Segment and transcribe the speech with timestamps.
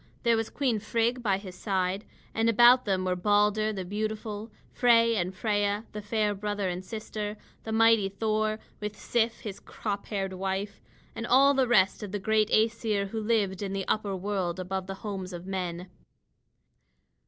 [0.23, 5.15] There was Queen Frigg by his side; and about them were Balder the beautiful, Frey
[5.15, 10.33] and Freia, the fair brother and sister; the mighty Thor, with Sif, his crop haired
[10.33, 10.81] wife,
[11.15, 14.87] and all the rest of the great Æsir who lived in the upper world above
[14.87, 15.87] the homes of men.